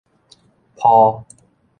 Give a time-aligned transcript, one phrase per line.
[0.79, 0.91] 鋪